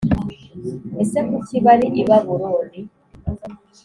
ese 1.01 1.19
kuki 1.29 1.55
bari 1.65 1.87
i 2.01 2.03
babuloni 2.07 2.79